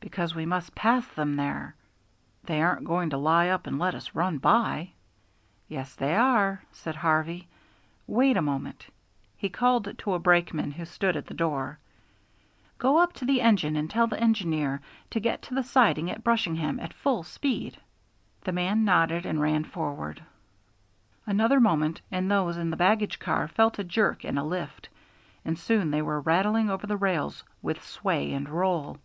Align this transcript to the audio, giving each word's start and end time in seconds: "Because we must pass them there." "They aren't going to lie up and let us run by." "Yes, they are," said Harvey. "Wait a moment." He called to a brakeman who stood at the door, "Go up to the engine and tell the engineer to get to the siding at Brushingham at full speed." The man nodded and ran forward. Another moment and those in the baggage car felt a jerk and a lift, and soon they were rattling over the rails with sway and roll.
"Because 0.00 0.34
we 0.34 0.46
must 0.46 0.74
pass 0.74 1.06
them 1.08 1.36
there." 1.36 1.76
"They 2.44 2.62
aren't 2.62 2.86
going 2.86 3.10
to 3.10 3.18
lie 3.18 3.50
up 3.50 3.66
and 3.66 3.78
let 3.78 3.94
us 3.94 4.14
run 4.14 4.38
by." 4.38 4.92
"Yes, 5.68 5.94
they 5.94 6.16
are," 6.16 6.62
said 6.72 6.96
Harvey. 6.96 7.46
"Wait 8.06 8.36
a 8.38 8.42
moment." 8.42 8.86
He 9.36 9.50
called 9.50 9.98
to 9.98 10.14
a 10.14 10.18
brakeman 10.18 10.70
who 10.72 10.86
stood 10.86 11.14
at 11.14 11.26
the 11.26 11.34
door, 11.34 11.78
"Go 12.78 12.96
up 12.96 13.12
to 13.14 13.26
the 13.26 13.42
engine 13.42 13.76
and 13.76 13.90
tell 13.90 14.06
the 14.06 14.18
engineer 14.18 14.80
to 15.10 15.20
get 15.20 15.42
to 15.42 15.54
the 15.54 15.62
siding 15.62 16.10
at 16.10 16.24
Brushingham 16.24 16.80
at 16.80 16.94
full 16.94 17.22
speed." 17.22 17.76
The 18.40 18.52
man 18.52 18.86
nodded 18.86 19.26
and 19.26 19.42
ran 19.42 19.62
forward. 19.62 20.22
Another 21.26 21.60
moment 21.60 22.00
and 22.10 22.30
those 22.30 22.56
in 22.56 22.70
the 22.70 22.78
baggage 22.78 23.18
car 23.18 23.46
felt 23.46 23.78
a 23.78 23.84
jerk 23.84 24.24
and 24.24 24.38
a 24.38 24.42
lift, 24.42 24.88
and 25.44 25.58
soon 25.58 25.90
they 25.90 26.00
were 26.02 26.20
rattling 26.22 26.70
over 26.70 26.86
the 26.86 26.96
rails 26.96 27.44
with 27.60 27.84
sway 27.84 28.32
and 28.32 28.48
roll. 28.48 28.96